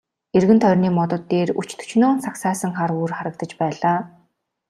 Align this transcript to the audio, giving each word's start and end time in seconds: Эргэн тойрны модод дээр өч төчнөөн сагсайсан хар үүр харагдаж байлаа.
Эргэн 0.37 0.59
тойрны 0.63 0.89
модод 0.99 1.23
дээр 1.31 1.49
өч 1.61 1.69
төчнөөн 1.79 2.19
сагсайсан 2.25 2.71
хар 2.77 2.91
үүр 2.97 3.11
харагдаж 3.17 3.51
байлаа. 3.61 3.97